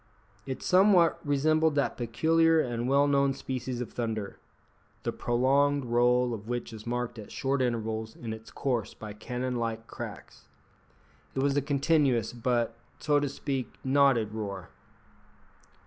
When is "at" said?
7.19-7.31